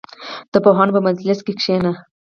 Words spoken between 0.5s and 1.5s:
د پوهانو په مجلس